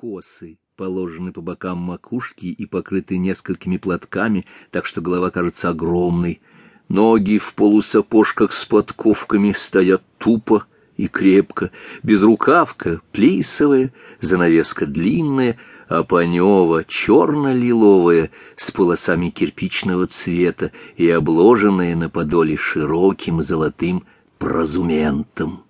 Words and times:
косы 0.00 0.58
положены 0.76 1.30
по 1.30 1.42
бокам 1.42 1.76
макушки 1.76 2.46
и 2.46 2.64
покрыты 2.64 3.18
несколькими 3.18 3.76
платками, 3.76 4.46
так 4.70 4.86
что 4.86 5.02
голова 5.02 5.30
кажется 5.30 5.68
огромной. 5.68 6.40
Ноги 6.88 7.36
в 7.36 7.52
полусапожках 7.52 8.54
с 8.54 8.64
подковками 8.64 9.52
стоят 9.52 10.02
тупо 10.16 10.64
и 10.96 11.06
крепко, 11.06 11.70
безрукавка 12.02 13.02
плисовая, 13.12 13.92
занавеска 14.20 14.86
длинная, 14.86 15.58
а 15.86 16.02
панева 16.02 16.82
черно-лиловая, 16.84 18.30
с 18.56 18.70
полосами 18.70 19.28
кирпичного 19.28 20.06
цвета 20.06 20.72
и 20.96 21.10
обложенная 21.10 21.94
на 21.94 22.08
подоле 22.08 22.56
широким 22.56 23.42
золотым 23.42 24.06
прозументом. 24.38 25.64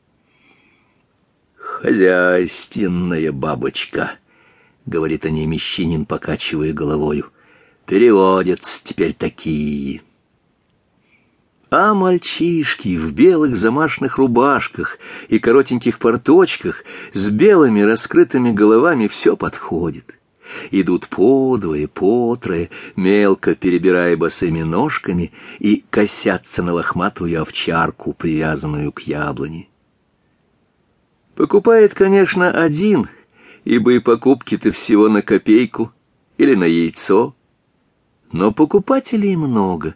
«Хозяйственная 1.81 3.33
бабочка»,— 3.33 4.13
говорит 4.87 5.25
о 5.25 5.31
ней 5.31 5.47
мещанин, 5.47 6.05
покачивая 6.05 6.75
головою. 6.75 7.33
«Переводятся 7.87 8.85
теперь 8.85 9.15
такие». 9.15 10.03
А 11.71 11.95
мальчишки 11.95 12.99
в 12.99 13.13
белых 13.13 13.57
замашных 13.57 14.19
рубашках 14.19 14.99
и 15.29 15.39
коротеньких 15.39 15.99
порточках 15.99 16.85
с 17.15 17.31
белыми 17.31 17.81
раскрытыми 17.81 18.53
головами 18.53 19.09
все 19.09 19.35
подходит. 19.35 20.15
Идут 20.71 21.09
подвое, 21.09 21.89
потрое, 21.89 22.69
мелко 22.95 23.55
перебирая 23.55 24.19
босыми 24.19 24.63
ножками 24.63 25.33
и 25.59 25.83
косятся 25.89 26.63
на 26.63 26.75
лохматую 26.75 27.41
овчарку, 27.41 28.13
привязанную 28.13 28.93
к 28.93 29.01
яблоне. 29.01 29.70
Покупает, 31.41 31.95
конечно, 31.95 32.51
один, 32.51 33.09
ибо 33.65 33.95
и 33.95 33.99
покупки-то 33.99 34.73
всего 34.73 35.09
на 35.09 35.23
копейку 35.23 35.91
или 36.37 36.55
на 36.55 36.65
яйцо. 36.65 37.35
Но 38.31 38.53
покупателей 38.53 39.37
много. 39.37 39.95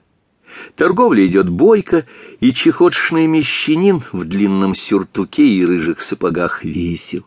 Торговля 0.74 1.26
идет 1.26 1.50
бойко, 1.50 2.06
и 2.40 2.54
чехотшный 2.54 3.26
мещанин 3.26 4.02
в 4.12 4.24
длинном 4.24 4.74
сюртуке 4.74 5.46
и 5.46 5.66
рыжих 5.66 6.00
сапогах 6.00 6.64
весел. 6.64 7.26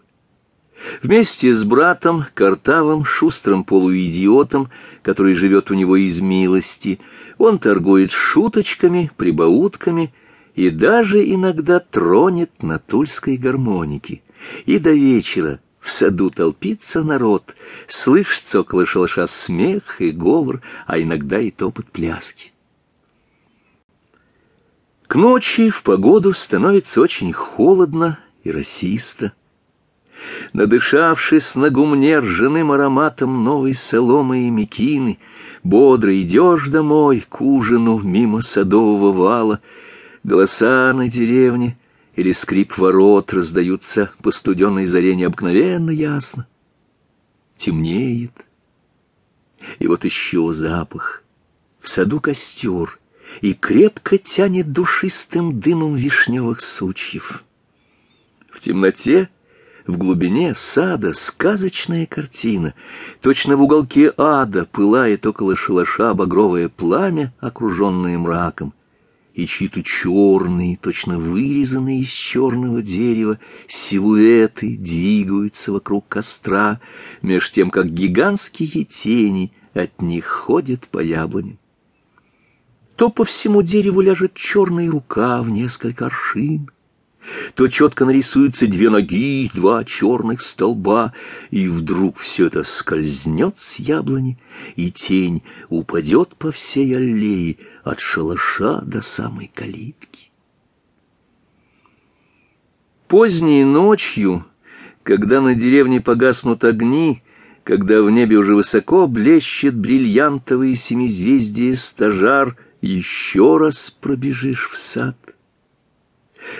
Вместе 1.03 1.53
с 1.53 1.63
братом, 1.63 2.25
картавым, 2.33 3.05
шустрым 3.05 3.63
полуидиотом, 3.63 4.71
который 5.03 5.35
живет 5.35 5.69
у 5.69 5.75
него 5.75 5.95
из 5.95 6.21
милости, 6.21 6.99
он 7.37 7.59
торгует 7.59 8.11
шуточками, 8.11 9.11
прибаутками 9.15 10.11
и 10.57 10.71
даже 10.71 11.23
иногда 11.23 11.79
тронет 11.79 12.63
на 12.63 12.79
тульской 12.79 13.37
гармонике. 13.37 14.23
И 14.65 14.79
до 14.79 14.91
вечера 14.91 15.59
в 15.79 15.91
саду 15.91 16.31
толпится 16.31 17.03
народ, 17.03 17.55
слышится 17.87 18.61
около 18.61 18.85
шалаша 18.87 19.27
смех 19.27 20.01
и 20.01 20.09
говор, 20.09 20.61
а 20.87 20.99
иногда 20.99 21.39
и 21.39 21.51
топот 21.51 21.85
пляски. 21.85 22.51
К 25.05 25.15
ночи 25.15 25.69
в 25.69 25.83
погоду 25.83 26.33
становится 26.33 27.01
очень 27.01 27.33
холодно 27.33 28.19
и 28.43 28.49
расисто. 28.49 29.33
Надышавшись 30.53 31.55
на 31.55 31.69
гумне 31.69 32.17
ржаным 32.17 32.71
ароматом 32.71 33.43
новой 33.43 33.75
соломы 33.75 34.47
и 34.47 34.49
мекины, 34.49 35.19
бодро 35.63 36.19
идешь 36.19 36.67
домой 36.69 37.23
к 37.29 37.41
ужину 37.41 37.99
мимо 37.99 38.41
садового 38.41 39.11
вала— 39.11 39.59
Голоса 40.27 40.91
на 40.91 41.07
деревне 41.07 41.77
или 42.17 42.33
скрип 42.33 42.77
ворот 42.77 43.33
раздаются 43.33 44.11
по 44.21 44.31
студенной 44.31 44.85
заре 44.85 45.15
необыкновенно 45.15 45.89
ясно. 45.89 46.45
Темнеет. 47.55 48.33
И 49.79 49.87
вот 49.87 50.03
еще 50.03 50.51
запах. 50.51 51.23
В 51.79 51.87
саду 51.87 52.19
костер, 52.19 52.99
и 53.39 53.53
крепко 53.53 54.17
тянет 54.17 54.73
душистым 54.73 55.61
дымом 55.61 55.95
вишневых 55.95 56.59
сучьев. 56.59 57.45
В 58.51 58.59
темноте 58.59 59.29
в 59.85 59.97
глубине 59.97 60.55
сада 60.55 61.13
сказочная 61.13 62.05
картина. 62.05 62.73
Точно 63.21 63.55
в 63.55 63.61
уголке 63.61 64.11
ада 64.17 64.65
пылает 64.65 65.25
около 65.25 65.55
шалаша 65.55 66.13
багровое 66.13 66.67
пламя, 66.67 67.33
окруженное 67.39 68.17
мраком 68.17 68.73
и 69.37 69.45
чьи-то 69.45 69.83
черные, 69.83 70.77
точно 70.77 71.19
вырезанные 71.19 72.01
из 72.01 72.09
черного 72.09 72.81
дерева, 72.81 73.39
силуэты 73.67 74.75
двигаются 74.77 75.71
вокруг 75.71 76.07
костра, 76.07 76.81
меж 77.21 77.51
тем, 77.51 77.69
как 77.69 77.87
гигантские 77.87 78.83
тени 78.83 79.53
от 79.75 80.01
них 80.01 80.25
ходят 80.25 80.87
по 80.87 80.97
яблоне. 80.97 81.59
То 82.95 83.11
по 83.11 83.23
всему 83.25 83.61
дереву 83.61 84.01
ляжет 84.01 84.33
черная 84.33 84.89
рука 84.89 85.43
в 85.43 85.51
несколько 85.51 86.07
аршин, 86.07 86.71
то 87.55 87.67
четко 87.67 88.05
нарисуются 88.05 88.67
две 88.67 88.89
ноги, 88.89 89.49
два 89.53 89.83
черных 89.83 90.41
столба, 90.41 91.13
и 91.51 91.67
вдруг 91.67 92.17
все 92.19 92.47
это 92.47 92.63
скользнет 92.63 93.57
с 93.57 93.79
яблони, 93.79 94.37
и 94.75 94.91
тень 94.91 95.43
упадет 95.69 96.35
по 96.35 96.51
всей 96.51 96.95
аллее 96.95 97.57
от 97.83 97.99
шалаша 97.99 98.81
до 98.81 99.01
самой 99.01 99.51
калитки. 99.53 100.31
Поздней 103.07 103.63
ночью, 103.63 104.45
когда 105.03 105.41
на 105.41 105.55
деревне 105.55 106.01
погаснут 106.01 106.63
огни, 106.63 107.23
когда 107.63 108.01
в 108.01 108.09
небе 108.09 108.37
уже 108.37 108.55
высоко 108.55 109.07
блещет 109.07 109.75
бриллиантовые 109.75 110.75
семизвездие 110.75 111.75
стажар, 111.75 112.57
еще 112.81 113.57
раз 113.57 113.91
пробежишь 113.91 114.69
в 114.69 114.77
сад— 114.77 115.17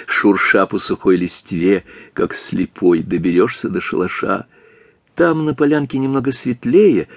шурша 0.06 0.66
по 0.66 0.78
сухой 0.78 1.18
листве, 1.18 1.84
как 2.14 2.34
слепой 2.34 3.02
доберешься 3.02 3.70
до 3.70 3.82
шалаша. 3.82 4.48
Там 5.16 5.46
на 5.46 5.56
полянке 5.56 5.98
немного 5.98 6.32
светлее, 6.32 7.08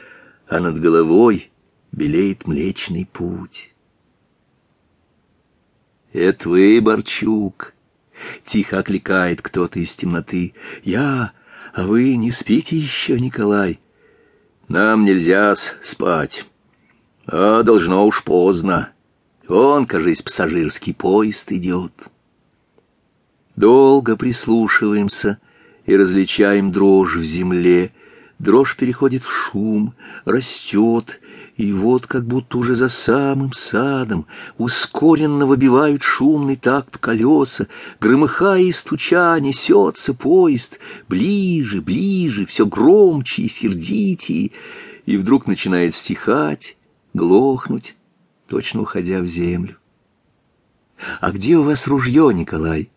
а 0.49 0.61
над 0.61 0.81
головой 0.81 1.51
белеет 1.93 2.47
Млечный 2.47 3.07
Путь. 3.07 3.75
«Это 6.13 6.49
вы, 6.49 6.81
Борчук!»— 6.81 7.75
тихо 8.45 8.81
окликает 8.81 9.43
кто-то 9.43 9.79
из 9.79 9.95
темноты. 9.95 10.55
«Я, 10.83 11.33
а 11.73 11.87
вы 11.87 12.17
не 12.17 12.31
спите 12.31 12.77
еще, 12.77 13.19
Николай?» 13.21 13.81
«Нам 14.67 15.05
нельзя 15.05 15.55
спать, 15.55 16.47
а 17.27 17.63
должно 17.63 18.07
уж 18.07 18.23
поздно. 18.23 18.93
Вон, 19.49 19.85
кажись, 19.87 20.23
пассажирский 20.23 20.95
поезд 20.95 21.51
идет». 21.53 21.93
Долго 23.61 24.17
прислушиваемся 24.17 25.39
и 25.85 25.95
различаем 25.95 26.73
дрожь 26.73 27.17
в 27.17 27.23
земле. 27.23 27.93
Дрожь 28.39 28.75
переходит 28.75 29.23
в 29.23 29.31
шум, 29.31 29.93
растет, 30.25 31.21
и 31.59 31.71
вот 31.75 32.07
как 32.07 32.25
будто 32.25 32.57
уже 32.57 32.75
за 32.75 32.89
самым 32.89 33.53
садом 33.53 34.25
ускоренно 34.57 35.45
выбивают 35.45 36.03
шумный 36.03 36.57
такт 36.57 36.97
колеса, 36.97 37.67
громыхая 38.01 38.63
и 38.63 38.73
стуча 38.73 39.39
несется 39.41 40.15
поезд, 40.15 40.79
ближе, 41.07 41.83
ближе, 41.83 42.47
все 42.47 42.65
громче 42.65 43.43
и 43.43 43.49
сердитее, 43.49 44.53
и 45.05 45.19
вдруг 45.19 45.47
начинает 45.47 45.95
стихать, 45.95 46.79
глохнуть, 47.13 47.95
точно 48.49 48.81
уходя 48.81 49.21
в 49.21 49.27
землю. 49.27 49.77
«А 51.21 51.31
где 51.31 51.59
у 51.59 51.63
вас 51.63 51.87
ружье, 51.87 52.31
Николай?» 52.33 52.89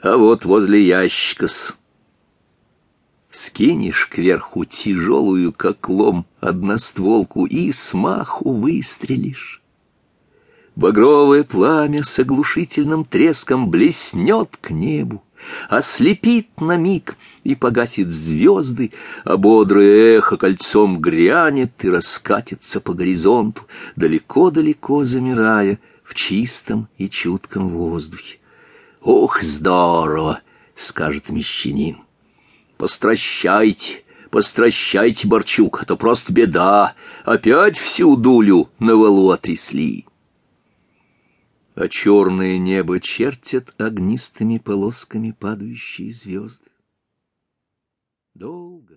А 0.00 0.16
вот 0.16 0.44
возле 0.44 0.84
ящика-с. 0.86 1.76
Скинешь 3.30 4.08
кверху 4.08 4.64
тяжелую, 4.64 5.52
как 5.52 5.88
лом, 5.88 6.26
одностволку 6.40 7.46
и 7.46 7.72
смаху 7.72 8.52
выстрелишь. 8.52 9.62
Багровое 10.76 11.44
пламя 11.44 12.02
с 12.02 12.18
оглушительным 12.18 13.04
треском 13.04 13.68
блеснет 13.68 14.56
к 14.60 14.70
небу, 14.70 15.24
ослепит 15.68 16.60
на 16.60 16.76
миг 16.76 17.16
и 17.42 17.54
погасит 17.54 18.10
звезды, 18.10 18.92
а 19.24 19.36
бодрое 19.36 20.18
эхо 20.18 20.36
кольцом 20.36 21.00
грянет 21.00 21.84
и 21.84 21.90
раскатится 21.90 22.80
по 22.80 22.94
горизонту, 22.94 23.62
далеко-далеко 23.96 25.02
замирая 25.02 25.80
в 26.04 26.14
чистом 26.14 26.88
и 26.96 27.10
чутком 27.10 27.68
воздухе. 27.70 28.38
«Ух, 29.00 29.42
здорово!»— 29.42 30.42
скажет 30.74 31.28
мещанин. 31.28 31.98
«Постращайте, 32.76 34.04
постращайте, 34.30 35.28
Борчук, 35.28 35.82
а 35.82 35.84
то 35.84 35.96
просто 35.96 36.32
беда. 36.32 36.94
Опять 37.24 37.78
всю 37.78 38.16
дулю 38.16 38.70
на 38.78 38.96
валу 38.96 39.30
отрясли». 39.30 40.06
А 41.74 41.88
черное 41.88 42.58
небо 42.58 42.98
чертят 42.98 43.72
огнистыми 43.80 44.58
полосками 44.58 45.30
падающие 45.30 46.12
звезды. 46.12 46.70
Долго. 48.34 48.96